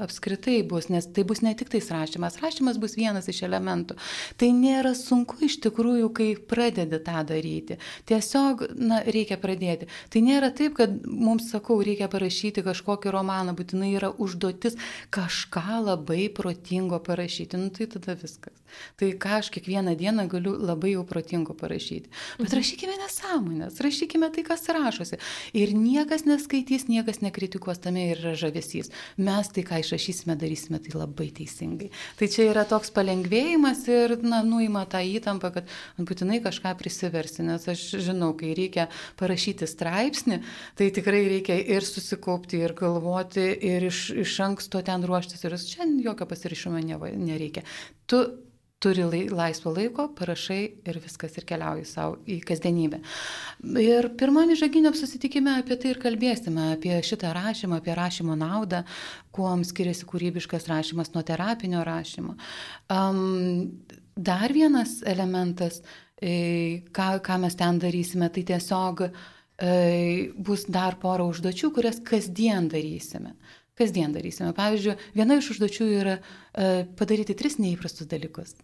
[0.06, 3.98] apskritai bus, nes tai bus ne tik tais rašymas, rašymas bus vienas iš elementų.
[4.40, 7.76] Tai nėra sunku iš tikrųjų, kai pradedi tą daryti.
[8.08, 9.90] Tiesiog, na, reikia pradėti.
[10.08, 14.78] Tai nėra taip, kad mums, sakau, reikia parašyti kažkokį romaną, būtinai yra užduotis
[15.14, 17.60] kažką labai protingo parašyti.
[17.60, 18.56] Nu, tai tada viskas.
[19.00, 22.42] Tai ką aš kiekvieną dieną galiu labai jau protingo parašyti rašyti.
[22.42, 25.18] Bet rašykime nesąmonės, rašykime tai, kas rašosi.
[25.54, 28.90] Ir niekas neskaitys, niekas nekritikuos tame ir yra žavesys.
[29.16, 31.90] Mes tai, ką išrašysime, darysime tai labai teisingai.
[32.18, 37.68] Tai čia yra toks palengvėjimas ir, na, nuima tą įtampą, kad būtinai kažką prisiversi, nes
[37.68, 40.42] aš žinau, kai reikia parašyti straipsnį,
[40.78, 45.88] tai tikrai reikia ir susikaupti, ir galvoti, ir iš, iš anksto ten ruoštis, ir čia
[46.04, 47.64] jokio pasirišimo nereikia.
[48.08, 48.22] Tu
[48.78, 53.00] turi laisvo laiko, parašai ir viskas ir keliauji savo į kasdienybę.
[53.82, 58.84] Ir pirmame žaginio susitikime apie tai ir kalbėsime, apie šitą rašymą, apie rašymo naudą,
[59.34, 62.36] kuo skiriasi kūrybiškas rašymas nuo terapinio rašymo.
[62.94, 63.82] Um,
[64.14, 65.82] dar vienas elementas,
[66.22, 72.70] e, ką, ką mes ten darysime, tai tiesiog e, bus dar pora užduočių, kurias kasdien
[72.70, 73.34] darysime
[73.78, 74.50] kasdien darysime.
[74.56, 78.56] Pavyzdžiui, viena iš užduočių yra e, padaryti tris neįprastus dalykus.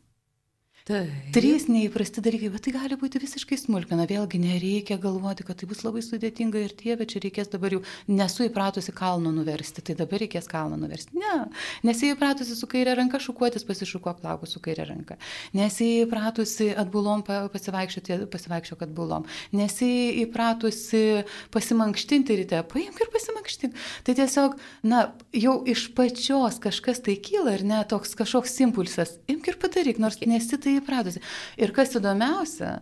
[0.85, 1.31] Taip.
[1.33, 4.05] Trys neįprasti dalykai, bet tai gali būti visiškai smulkina.
[4.05, 7.79] Vėlgi nereikia galvoti, kad tai bus labai sudėtinga ir tie, bet čia reikės dabar jau
[8.13, 11.17] nesu įpratusi kalno nuversti, tai dabar reikės kalną nuversti.
[11.17, 11.47] Ne,
[11.89, 15.17] nesi įpratusi su kairė ranka šukuotis, pasišukuok plaukus su kairė ranka.
[15.57, 19.25] Nesi įpratusi atbulom pasivaikščioti, pasivaikščiok atbulom.
[19.57, 19.89] Nesi
[20.27, 21.25] įpratusi
[21.57, 23.81] pasimankštinti ryte, paimk ir pasimankštink.
[24.05, 24.61] Tai tiesiog,
[24.93, 29.17] na, jau iš pačios kažkas tai kyla ir ne toks kažkoks impulsas.
[29.33, 31.23] Imk ir padaryk, nors nesi tai įpratusi.
[31.61, 32.79] Ir kas įdomiausia,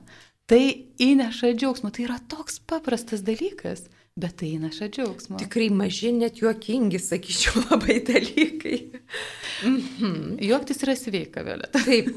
[0.51, 0.63] tai
[1.03, 1.93] įneša džiaugsmą.
[1.95, 3.87] Tai yra toks paprastas dalykas.
[4.13, 5.39] Bet tai įneša džiaugsmą.
[5.41, 8.79] Tikrai maži, net juokingi, sakyčiau, labai dalykai.
[9.65, 10.37] Mhm.
[10.45, 11.73] Juoktis yra sveika, vėliau.
[11.73, 12.13] Taip.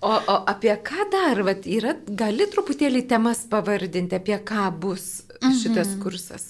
[0.00, 5.26] O, o apie ką dar, Vat yra, gali truputėlį temas pavardinti, apie ką bus
[5.60, 5.98] šitas mhm.
[6.00, 6.46] kursas?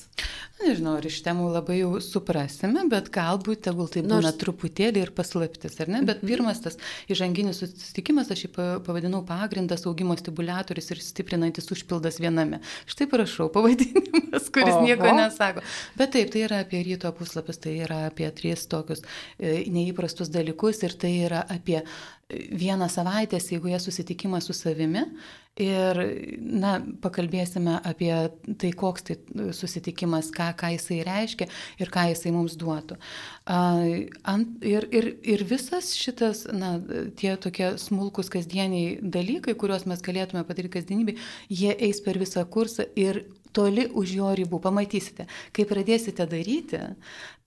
[0.61, 4.37] Nežinau, ar iš temų labai jau suprasime, bet galbūt tegul tai būna Nors...
[4.43, 6.03] truputėlį ir paslaptis, ar ne?
[6.05, 6.29] Bet -hmm.
[6.29, 6.77] pirmas tas
[7.09, 8.51] įžanginis susitikimas, aš jį
[8.85, 12.61] pavadinau pagrindas augimo stimulatorius ir stiprinantis užpildas viename.
[12.87, 14.85] Štai prašau, pavadinimas, kuris Oho.
[14.85, 15.65] nieko nesako.
[15.97, 19.01] Bet taip, tai yra apie ryto puslapis, tai yra apie tris tokius
[19.39, 21.81] e, neįprastus dalykus ir tai yra apie
[22.31, 25.05] vieną savaitės, jeigu jie susitikimas su savimi
[25.61, 25.99] ir,
[26.39, 28.13] na, pakalbėsime apie
[28.61, 29.17] tai, koks tai
[29.57, 31.49] susitikimas, ką, ką jisai reiškia
[31.83, 32.99] ir ką jisai mums duotų.
[34.71, 36.77] Ir, ir, ir visas šitas, na,
[37.19, 42.87] tie tokie smulkus kasdieniai dalykai, kuriuos mes galėtume padaryti kasdienybėje, jie eis per visą kursą
[42.99, 43.25] ir
[43.57, 44.61] toli už jo ribų.
[44.63, 46.81] Pamatysite, kai pradėsite daryti,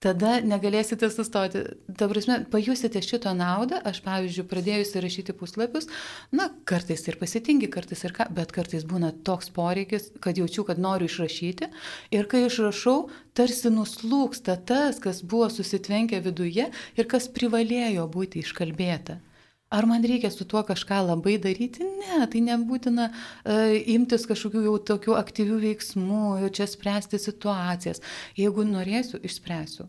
[0.04, 1.64] tada negalėsite sustoti.
[1.98, 5.88] Ta prasme, pajusite šito naudą, aš pavyzdžiui, pradėjusi rašyti puslapius,
[6.34, 10.80] na, kartais ir pasitingi, kartais ir ką, bet kartais būna toks poreikis, kad jaučiu, kad
[10.80, 11.70] noriu išrašyti
[12.14, 12.98] ir kai išrašau,
[13.36, 19.20] tarsi nuslūksta tas, kas buvo susitvenkę viduje ir kas privalėjo būti iškalbėta.
[19.74, 21.82] Ar man reikia su tuo kažką labai daryti?
[21.82, 28.02] Ne, tai nebūtina uh, imtis kažkokių jau tokių aktyvių veiksmų, jau čia spręsti situacijas.
[28.38, 29.88] Jeigu norėsiu, išspręsiu.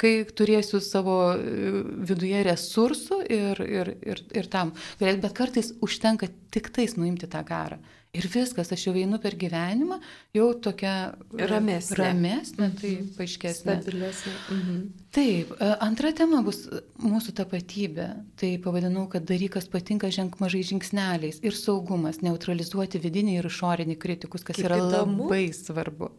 [0.00, 6.72] Kai turėsiu savo e, viduje resursų ir, ir, ir, ir tam, bet kartais užtenka tik
[6.74, 7.78] tais nuimti tą garą.
[8.14, 9.96] Ir viskas, aš jau einu per gyvenimą,
[10.36, 10.92] jau tokia
[11.34, 13.08] ramesnė, ramesnė tai mhm.
[13.16, 13.74] paaiškesnė.
[13.80, 14.34] Stabilesnė.
[14.54, 14.76] Mhm.
[15.14, 16.64] Taip, e, antra tema bus
[17.02, 18.06] mūsų tapatybė.
[18.38, 24.46] Tai pavadinau, kad dalykas patinka ženk mažai žingsneliais ir saugumas, neutralizuoti vidinį ir išorinį kritikus,
[24.46, 25.26] kas Kaip yra įdomu.
[25.26, 26.10] labai svarbu.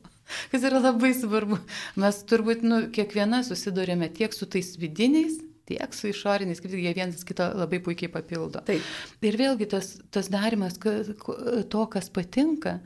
[0.52, 1.60] kas yra labai svarbu.
[2.02, 7.26] Mes turbūt, nu, kiekviena susidurėme tiek su tais vidiniais, tiek su išoriniais, kaip jie vienas
[7.28, 8.62] kitą labai puikiai papildo.
[8.68, 8.86] Taip.
[9.26, 12.80] Ir vėlgi tas, tas darimas to, kas patinka,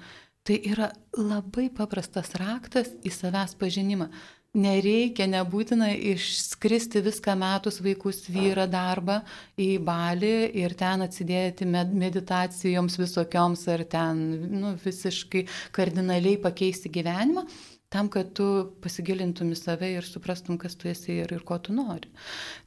[0.47, 4.09] tai yra labai paprastas raktas į savęs pažinimą.
[4.57, 9.19] Nereikia, nebūtina išskristi viską metus vaikus vyrą darbą
[9.61, 14.23] į balį ir ten atsidėti meditacijoms visokioms ar ten
[14.55, 15.43] nu, visiškai
[15.75, 17.45] kardinaliai pakeisti gyvenimą
[17.93, 18.47] tam, kad tu
[18.83, 22.09] pasigilintum į save ir suprastum, kas tu esi ir, ir ko tu nori.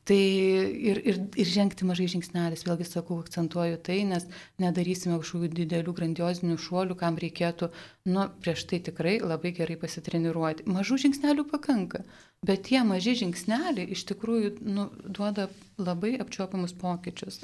[0.02, 4.24] Tai ir, ir, ir žengti mažai žingsnelis, vėlgi sakau, akcentuoju tai, nes
[4.58, 7.68] nedarysime kažkokių didelių grandiozinių šuolių, kam reikėtų,
[8.10, 10.66] nu, prieš tai tikrai labai gerai pasitreniruoti.
[10.66, 12.02] Mažų žingsnelių pakanka,
[12.42, 15.46] bet tie maži žingsneliai iš tikrųjų nu, duoda
[15.78, 17.38] labai apčiopiamus pokyčius.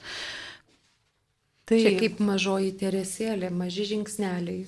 [1.68, 4.66] Tai Čia kaip mažoji teresėlė, maži žingsneliai.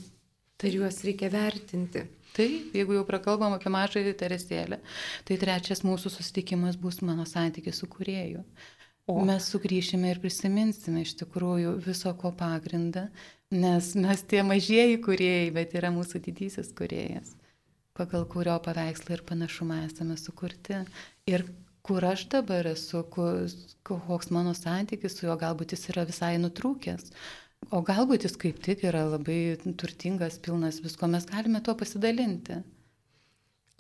[0.61, 2.05] Tai juos reikia vertinti.
[2.37, 4.79] Taip, jeigu jau prakalbam apie mažąjį teresėlę,
[5.27, 8.45] tai trečias mūsų susitikimas bus mano santykis su kurėju.
[9.11, 13.09] O mes sugrįšime ir prisiminsime iš tikrųjų viso ko pagrindą,
[13.51, 17.33] nes mes tie mažieji kuriejai, bet yra mūsų didysis kuriejas,
[17.99, 20.85] pagal kurio paveikslą ir panašumą esame sukurti.
[21.27, 21.49] Ir
[21.83, 27.11] kur aš dabar esu, koks mano santykis su juo, galbūt jis yra visai nutrūkęs.
[27.68, 29.40] O galbūt jis kaip tik yra labai
[29.79, 32.62] turtingas, pilnas visko, mes galime tuo pasidalinti.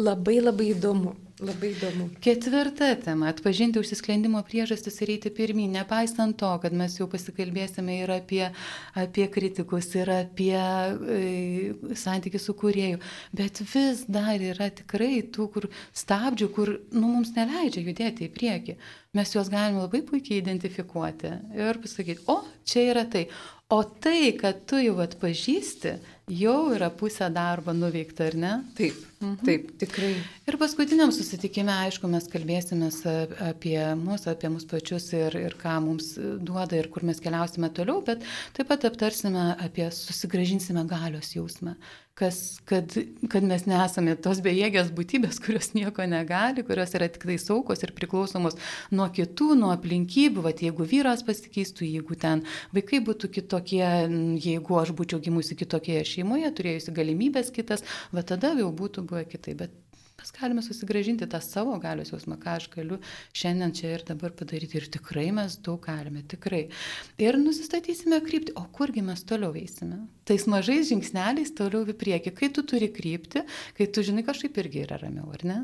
[0.00, 1.10] Labai labai įdomu,
[1.44, 2.06] labai įdomu.
[2.24, 8.12] Ketvirta tema- atpažinti užsisklendimo priežastis ir eiti pirmyn, nepaisant to, kad mes jau pasikalbėsime ir
[8.14, 8.46] apie,
[8.94, 13.00] apie kritikus, ir apie e, santykių su kurėju,
[13.34, 18.76] bet vis dar yra tikrai tų kur stabdžių, kur nu, mums neleidžia judėti į priekį.
[19.10, 23.24] Mes juos galime labai puikiai identifikuoti ir pasakyti, o čia yra tai.
[23.70, 25.92] O tai, kad tu jau atpažįsti,
[26.38, 28.52] jau yra pusė darbo nuveikta, ar ne?
[28.78, 29.36] Taip, mhm.
[29.46, 30.12] taip, tikrai.
[30.50, 32.90] Ir paskutiniam susitikime, aišku, mes kalbėsime
[33.46, 38.02] apie mus, apie mus pačius ir, ir ką mums duoda ir kur mes keliausime toliau,
[38.06, 38.22] bet
[38.58, 41.74] taip pat aptarsime apie susigražinsime galios jausmą
[42.20, 42.92] kas, kad,
[43.32, 47.94] kad mes nesame tos bejėgės būtybės, kurios nieko negali, kurios yra tik tai saukos ir
[47.96, 48.58] priklausomos
[48.92, 52.44] nuo kitų, nuo aplinkybių, va jeigu vyras pasikeistų, jeigu ten
[52.76, 53.84] vaikai būtų kitokie,
[54.44, 59.64] jeigu aš būčiau gimusi kitokioje šeimoje, turėjusi galimybės kitas, va tada jau būtų buvę kitaip.
[59.64, 59.78] Bet
[60.20, 62.98] mes galime susigražinti tą savo galios jausmą, ką aš galiu
[63.32, 64.76] šiandien čia ir dabar padaryti.
[64.76, 66.66] Ir tikrai mes daug galime, tikrai.
[67.20, 70.02] Ir nusistatysime kryptį, o kurgi mes toliau eisime.
[70.28, 72.34] Tais mažais žingsneliais toliau į priekį.
[72.36, 73.46] Kai tu turi krypti,
[73.78, 75.58] kai tu žinai, kažkaip irgi yra ramiau, ar ne?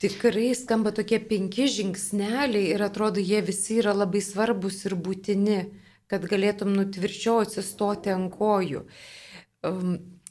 [0.00, 5.60] Tikrai skamba tokie penki žingsneliai ir atrodo, jie visi yra labai svarbus ir būtini,
[6.08, 8.84] kad galėtum nutvirčiau atsistoti ant kojų.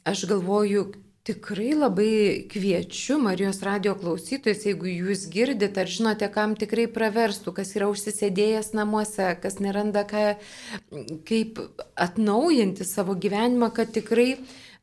[0.06, 0.86] Aš galvoju,
[1.26, 7.72] Tikrai labai kviečiu Marijos radio klausytojus, jeigu jūs girdite ar žinote, kam tikrai praverstų, kas
[7.74, 10.22] yra užsisėdėjęs namuose, kas neranda ką,
[11.26, 11.58] kaip
[11.98, 14.36] atnaujinti savo gyvenimą, kad tikrai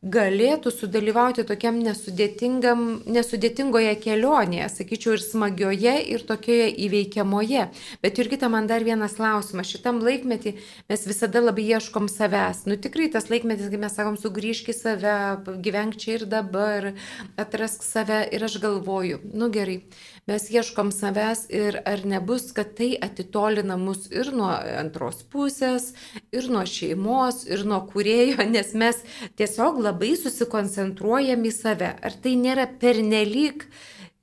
[0.04, 7.70] galėtų sudalyvauti tokiam nesudėtingoje kelionėje, sakyčiau, ir smagioje, ir tokioje įveikiamoje.
[8.04, 9.72] Bet Jurgita, man dar vienas klausimas.
[9.72, 10.52] Šitam laikmetį
[10.92, 12.66] mes visada labai ieškom savęs.
[12.68, 15.18] Nu tikrai tas laikmetis, kai mes sakom, sugrįžk į save,
[15.63, 16.92] gyvenk čia ir dabar,
[17.39, 19.80] atrask save ir aš galvoju, nu gerai,
[20.29, 25.91] mes ieškom savęs ir ar nebus, kad tai atitolina mus ir nuo antros pusės,
[26.31, 29.01] ir nuo šeimos, ir nuo kurėjo, nes mes
[29.39, 31.91] tiesiog labai susikoncentruojam į save.
[31.99, 33.67] Ar tai nėra pernelyg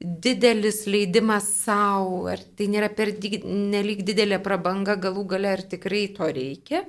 [0.01, 6.87] didelis leidimas savo, ar tai nėra pernelyg didelė prabanga galų gale, ar tikrai to reikia?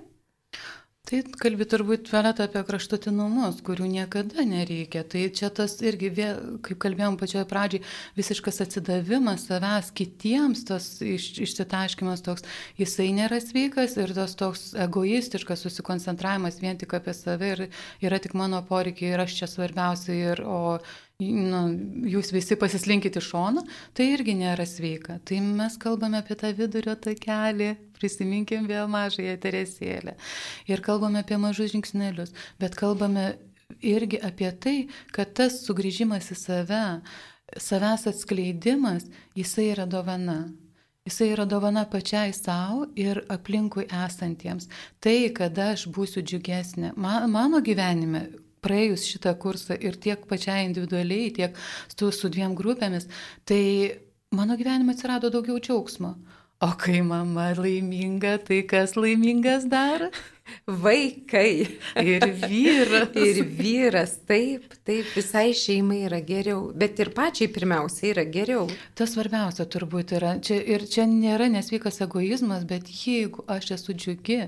[1.12, 5.02] Tai kalbi turbūt Violeta apie kraštutinumus, kurių niekada nereikia.
[5.04, 7.82] Tai čia tas irgi, vėl, kaip kalbėjom pačioje pradžiai,
[8.16, 12.48] visiškas atsidavimas savęs kitiems, tas iš, išsitaškimas toks,
[12.80, 17.68] jisai nėra sveikas ir tas toks egoistiškas susikoncentravimas vien tik apie save ir
[18.00, 20.80] yra tik mano poreikiai ir aš čia svarbiausia ir o
[21.22, 21.62] nu,
[22.10, 23.64] jūs visi pasislinkite iš šono,
[23.98, 25.20] tai irgi nėra sveika.
[25.28, 30.16] Tai mes kalbame apie tą vidurio takelį, prisiminkim vėl mažąją teresėlę.
[30.72, 33.36] Ir kalbame apie mažus žingsnelius, bet kalbame
[33.86, 34.76] irgi apie tai,
[35.14, 36.84] kad tas sugrįžimas į save,
[37.58, 39.08] savęs atskleidimas,
[39.38, 40.42] jisai yra dovana.
[41.06, 44.68] Jisai yra dovana pačiai savo ir aplinkui esantiems.
[45.02, 46.94] Tai, kad aš būsiu džiugesnė.
[46.94, 48.28] Man, mano gyvenime
[48.62, 51.58] praėjus šitą kursą ir tiek pačiai individualiai, tiek
[51.92, 53.08] su, su dviem grupėmis,
[53.46, 53.64] tai
[54.36, 56.16] mano gyvenime atsirado daugiau džiaugsmo.
[56.62, 60.12] O kai mama laiminga, tai kas laimingas dar?
[60.68, 61.68] Vaikai.
[62.02, 63.16] Ir vyras.
[63.16, 68.68] ir vyras, taip, taip, visai šeimai yra geriau, bet ir pačiai pirmiausia yra geriau.
[68.98, 74.40] Tas svarbiausia turbūt yra, čia, ir čia nėra nesveikas egoizmas, bet jeigu aš esu džiugi,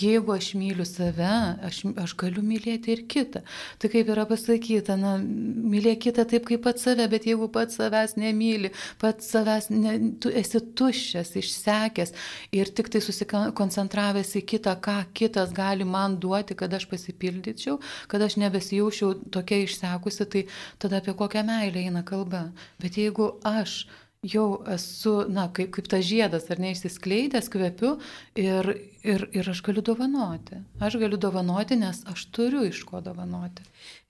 [0.00, 1.32] jeigu aš myliu save,
[1.66, 3.44] aš, aš galiu mylėti ir kitą.
[3.82, 8.16] Tai kaip yra pasakyta, na, mylėk kitą taip kaip pat save, bet jeigu pats savęs
[8.20, 12.14] nemyli, pats savęs, ne, tu esi tuščias, išsekęs
[12.54, 14.98] ir tik tai susikoncentravęs į kitą, ką
[15.44, 20.46] kitas gali man duoti, kad aš pasipildyčiau, kad aš nebesijaučiau tokia išsekusi, tai
[20.78, 22.52] tada apie kokią meilę eina kalba.
[22.80, 23.86] Bet jeigu aš
[24.22, 27.98] jau esu, na, kaip, kaip tas žiedas, ar neišsiskleidęs, kvepiu
[28.34, 28.70] ir,
[29.04, 30.62] ir, ir aš galiu dovanoti.
[30.80, 33.62] Aš galiu dovanoti, nes aš turiu iš ko dovanoti.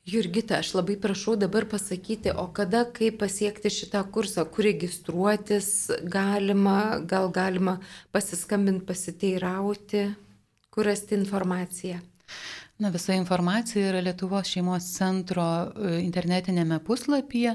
[0.07, 7.01] Jurgita, aš labai prašau dabar pasakyti, o kada, kaip pasiekti šitą kursą, kur registruotis galima,
[7.09, 7.79] gal galima
[8.13, 10.11] pasiskambinti, pasiteirauti
[10.75, 12.01] kur rasti informaciją?
[12.79, 17.53] Na, visa informacija yra Lietuvos šeimos centro e, internetinėme puslapyje.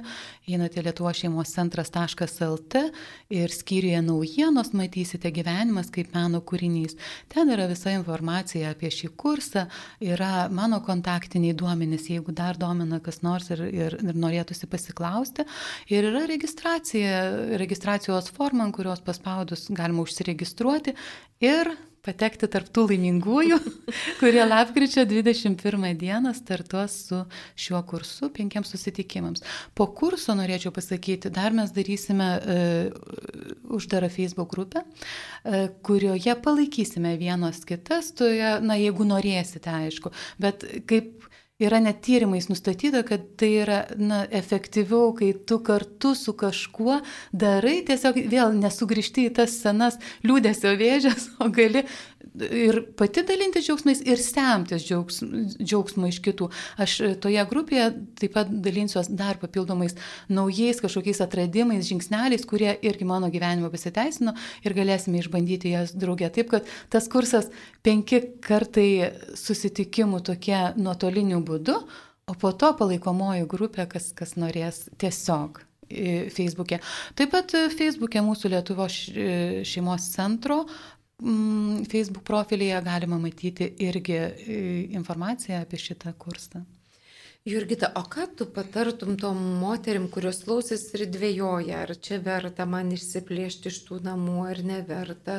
[0.48, 2.84] Einate Lietuvos šeimos centras.lt
[3.36, 6.96] ir skyriuje naujienos matysite gyvenimas kaip meno kūrinys.
[7.28, 9.66] Ten yra visa informacija apie šį kursą,
[10.00, 15.44] yra mano kontaktiniai duomenys, jeigu dar domina kas nors ir, ir, ir norėtųsi pasiklausti.
[15.92, 17.20] Ir yra registracija,
[17.60, 20.96] registracijos forma, kurios paspaudus galima užsiregistruoti
[21.44, 21.76] ir
[22.10, 23.60] patekti tarptų laimingųjų,
[24.22, 27.22] kurie lapkričio 21 dieną startuos su
[27.60, 29.46] šiuo kursu penkiems susitikimams.
[29.78, 37.62] Po kurso norėčiau pasakyti, dar mes darysime uh, uždarą Facebook grupę, uh, kurioje palaikysime vienos
[37.70, 41.19] kitas, toje, na jeigu norėsite, aišku, bet kaip
[41.60, 47.00] yra net tyrimais nustatyta, kad tai yra na, efektyviau, kai tu kartu su kažkuo
[47.36, 51.84] darai, tiesiog vėl nesugrįžti į tas senas liūdėsio vėžės, o gali
[52.46, 55.22] ir pati dalintis džiaugsmais ir semtis džiaugs,
[55.60, 56.50] džiaugsmo iš kitų.
[56.82, 57.90] Aš toje grupėje
[58.22, 59.98] taip pat dalinsiuos dar papildomais
[60.32, 66.32] naujais kažkokiais atradimais, žingsneliais, kurie irgi mano gyvenime pasiteisino ir galėsime išbandyti jas draugė.
[66.36, 67.50] Taip kad tas kursas
[67.86, 68.90] penki kartai
[69.40, 71.80] susitikimų tokie nuotoliniu būdu,
[72.30, 75.66] o po to palaikomoji grupė, kas, kas norės tiesiog.
[75.90, 76.78] Facebook'e.
[77.18, 78.98] Taip pat Facebook'e mūsų Lietuvos
[79.66, 80.60] šeimos centro
[81.20, 84.60] Facebook profilyje galima matyti irgi e,
[85.00, 86.64] informaciją apie šitą kursą.
[87.46, 92.92] Jurgita, o ką tu patartum tom moterim, kurios klausis ir dvėjoja, ar čia verta man
[92.96, 95.38] išsiplėšti iš tų namų, ar neverta,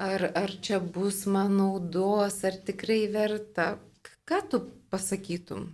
[0.00, 3.74] ar, ar čia bus man naudos, ar tikrai verta?
[4.28, 5.68] Ką tu pasakytum?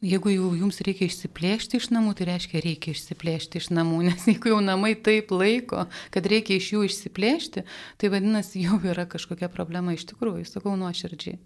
[0.00, 4.54] Jeigu jau jums reikia išsiplėšti iš namų, tai reiškia reikia išsiplėšti iš namų, nes jeigu
[4.54, 7.64] jau namai taip laiko, kad reikia iš jų išsiplėšti,
[8.00, 11.36] tai vadinasi jau yra kažkokia problema iš tikrųjų, sakau nuoširdžiai.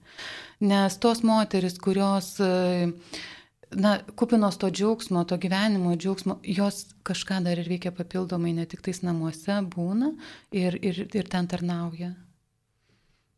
[0.70, 2.36] Nes tos moteris, kurios
[3.74, 8.84] na, kupinos to džiaugsmo, to gyvenimo džiaugsmo, jos kažką dar ir veikia papildomai, ne tik
[8.86, 10.12] tais namuose būna
[10.54, 12.14] ir, ir, ir ten tarnauja.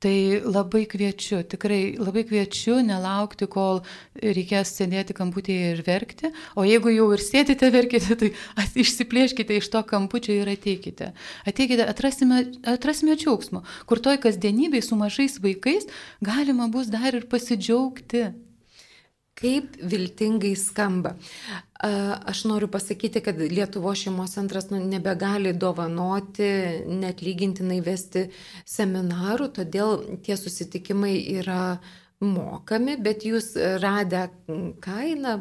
[0.07, 3.81] Tai labai kviečiu, tikrai labai kviečiu nelaukti, kol
[4.15, 8.31] reikės sėdėti kamputėje ir verkti, o jeigu jau ir sėdite verkite, tai
[8.79, 11.11] išsiplėškite iš to kampučio ir ateikite.
[11.43, 12.45] Ateikite, atrasime,
[12.77, 15.91] atrasime džiaugsmo, kur toj kasdienybei su mažais vaikais
[16.23, 18.29] galima bus dar ir pasidžiaugti.
[19.37, 21.13] Kaip viltingai skamba.
[22.33, 26.49] Aš noriu pasakyti, kad Lietuvo šeimos centras nu, nebegali dovanoti,
[26.89, 28.27] net lygintinai vesti
[28.65, 31.77] seminarų, todėl tie susitikimai yra
[32.25, 34.31] mokami, bet jūs radę
[34.81, 35.37] kainą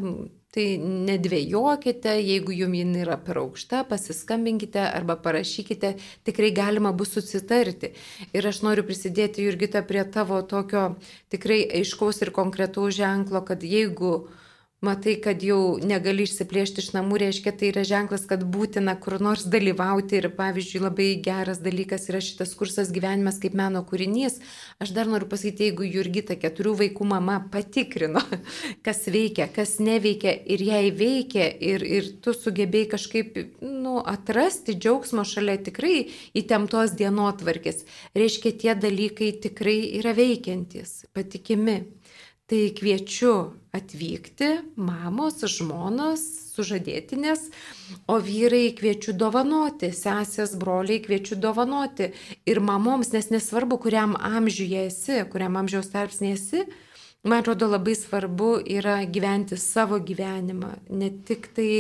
[0.55, 5.89] Tai nedvėjokite, jeigu jums jin yra per aukšta, pasiskambinkite arba parašykite,
[6.23, 7.91] tikrai galima bus susitarti.
[8.31, 10.85] Ir aš noriu prisidėti, Jurgita, prie tavo tokio
[11.33, 14.44] tikrai aiškaus ir konkretaus ženklo, kad jeigu uh,
[14.85, 19.45] matai, kad jau negali išsiplėšti iš namų, reiškia, tai yra ženklas, kad būtina kur nors
[19.49, 20.19] dalyvauti.
[20.19, 24.37] Ir pavyzdžiui, labai geras dalykas yra šitas kursas gyvenimas kaip meno kūrinys.
[24.83, 28.21] Aš dar noriu pasakyti, jeigu Jurgita keturių vaikų mama patikrino,
[28.85, 35.25] kas veikia, kas neveikia ir jai veikia ir, ir tu sugebėjai kažkaip nu, atrasti džiaugsmo
[35.27, 36.05] šalia tikrai
[36.37, 37.83] įtemptos dienotvarkės,
[38.15, 41.81] reiškia, tie dalykai tikrai yra veikiantis, patikimi.
[42.45, 43.31] Tai kviečiu
[43.73, 46.21] atvykti mamos, žmonos,
[46.53, 47.47] sužadėtinės,
[48.05, 52.11] o vyrai kviečiu dovanoti, sesės, broliai kviečiu dovanoti.
[52.45, 56.61] Ir mamoms, nes nesvarbu, kuriam amžiuje esi, kuriam amžiaus tarpsnė esi,
[57.25, 61.71] man atrodo labai svarbu yra gyventi savo gyvenimą, ne tik tai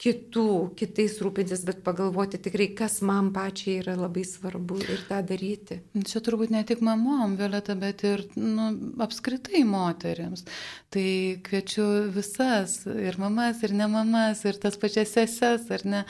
[0.00, 5.80] kitų, kitais rūpintis, bet pagalvoti tikrai, kas man pačiai yra labai svarbu ir tą daryti.
[6.08, 8.70] Čia turbūt ne tik mamom, Violeta, bet ir nu,
[9.04, 10.46] apskritai moteriams.
[10.90, 11.04] Tai
[11.44, 11.84] kviečiu
[12.14, 16.02] visas, ir mamas, ir ne mamas, ir tas pačias seses, ar ne.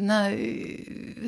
[0.00, 0.22] Na,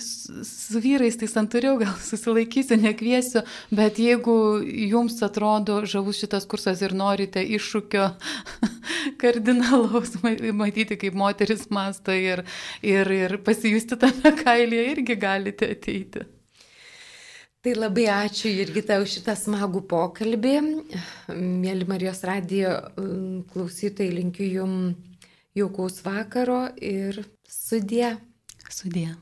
[0.01, 3.45] su vyrais tai santūriau gal susilaikysiu, nekviesiu,
[3.77, 8.09] bet jeigu jums atrodo žavus šitas kursas ir norite iššūkio
[9.21, 12.45] kardinalaus matyti, kaip moteris mąsto, mastą ir,
[12.83, 16.25] ir, ir pasijusti tame kailyje irgi galite ateiti.
[17.63, 20.55] Tai labai ačiū irgi tau šitą smagų pokalbį.
[21.35, 24.95] Mėly Marijos radijo mm, klausytojai, linkiu jums
[25.57, 28.17] jaukaus vakaro ir sudė.
[28.71, 29.17] Sudė.